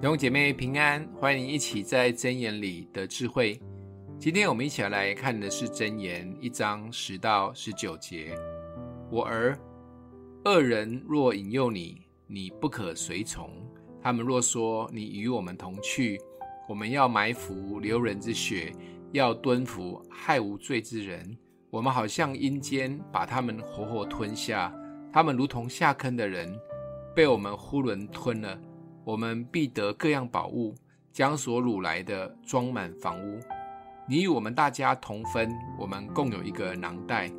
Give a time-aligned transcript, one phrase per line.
[0.00, 3.58] 弟兄姐妹平安，欢迎一起在箴言里得智慧。
[4.18, 8.36] 今天我们一起来看的是箴言一章十到十九节。
[9.10, 9.58] 我儿，
[10.44, 13.48] 恶人若引诱你，你不可随从；
[14.02, 16.20] 他们若说你与我们同去，
[16.68, 18.74] 我们要埋伏流人之血，
[19.12, 21.36] 要蹲伏害无罪之人。
[21.70, 24.74] 我们好像阴间，把他们活活吞下。
[25.10, 26.54] 他们如同下坑的人，
[27.14, 28.60] 被我们囫囵吞了。
[29.04, 30.74] 我们必得各样宝物，
[31.12, 33.38] 将所掳来的装满房屋。
[34.08, 37.30] 你与我们大家同分，我们共有一个囊袋。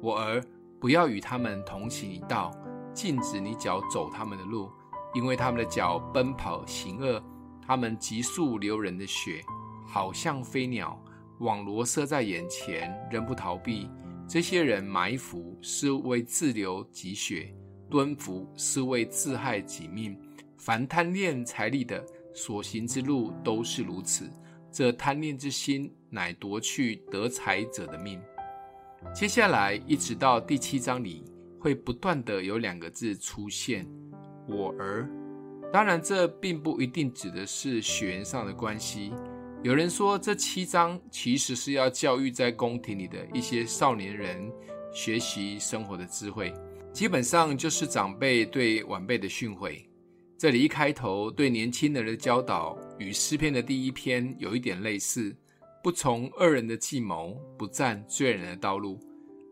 [0.00, 0.40] 我儿，
[0.80, 2.52] 不要与他们同行一道，
[2.92, 4.70] 禁止你脚走他们的路，
[5.12, 7.20] 因为他们的脚奔跑行恶，
[7.66, 9.42] 他们急速流人的血，
[9.86, 11.00] 好像飞鸟，
[11.40, 13.90] 网罗设在眼前，仍不逃避。
[14.28, 17.52] 这些人埋伏是为自流己血，
[17.90, 20.16] 蹲伏是为自害己命。
[20.58, 22.04] 凡贪恋财利的，
[22.34, 24.28] 所行之路都是如此。
[24.70, 28.20] 这贪恋之心，乃夺去得财者的命。
[29.14, 31.24] 接下来一直到第七章里，
[31.60, 33.86] 会不断的有两个字出现
[34.46, 35.08] ：“我儿。”
[35.72, 39.12] 当然，这并不一定指的是血缘上的关系。
[39.62, 44.50] 有人说，这七章其实是要教育在宫廷里的一些少年人
[44.92, 46.52] 学习生活的智慧，
[46.92, 49.84] 基本上就是长辈对晚辈的训诲。
[50.38, 55.34] 这里一开头对年轻人的教导，与诗篇的第一篇有一点类似：
[55.82, 59.00] 不从恶人的计谋，不占罪人的道路。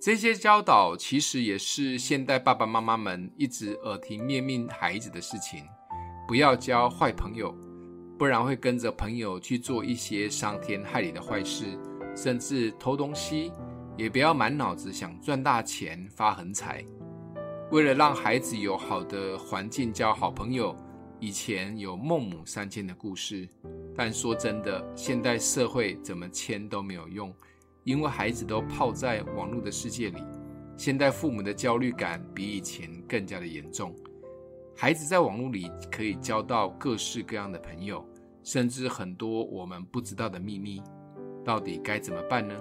[0.00, 5.64] 这些教导其实也是现代爸爸妈妈们一直耳提面命孩子的事情，
[6.28, 7.52] 不要交坏朋友。
[8.16, 11.76] 不然会跟着朋友去做一些伤天害理的坏事，
[12.16, 13.50] 甚至偷东西。
[13.96, 16.84] 也不要满脑子想赚大钱、发横财。
[17.70, 20.74] 为了让孩子有好的环境交好朋友，
[21.20, 23.46] 以前有孟母三迁的故事。
[23.94, 27.30] 但说真的，现代社会怎么迁都没有用，
[27.84, 30.22] 因为孩子都泡在网络的世界里。
[30.78, 33.94] 现代父母的焦虑感比以前更加的严重。
[34.74, 38.02] 孩子在网络里可以交到各式各样的朋友，
[38.42, 40.80] 甚至很多我们不知道的秘密，
[41.44, 42.54] 到底该怎么办呢？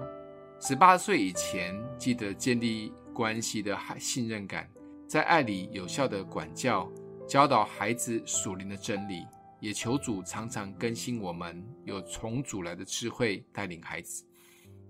[0.60, 4.68] 十八岁以前，记得建立关系的信任感，
[5.08, 6.92] 在爱里有效的管教、
[7.26, 9.26] 教导孩子属灵的真理，
[9.62, 14.26] 也求主常常更新我们，有从主来的智慧带领孩子。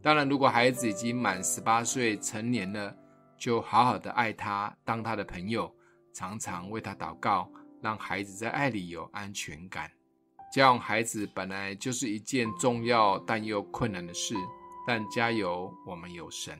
[0.02, 2.96] 当然，如果孩子已经满十八岁成年了，
[3.38, 5.72] 就好好的爱他，当他的朋友。
[6.14, 7.48] 常常为他祷告，
[7.80, 9.88] 让孩子在爱里有安全感。
[10.52, 14.34] 教养孩子本来就是一件重要但又困难的事，
[14.88, 16.60] 但加油，我们有神。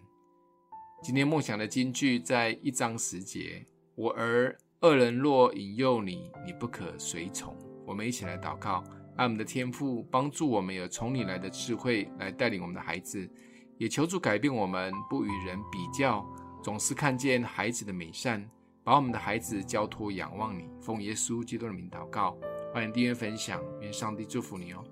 [1.04, 3.64] 今天梦想的金句在一章十节：
[3.96, 7.56] 我儿，恶人若引诱你，你不可随从。
[7.86, 8.84] 我们一起来祷告，
[9.16, 13.30] 爱我们的天父帮助我们有从你来的智慧来带领我们的孩子，
[13.78, 16.26] 也求助改变我们，不与人比较，
[16.64, 18.50] 总是看见孩子的美善。
[18.84, 22.38] 把我们的孩子交托仰望你，奉耶稣基督的名祷告，
[22.74, 24.84] 欢迎订阅分享，愿上帝祝福你哦。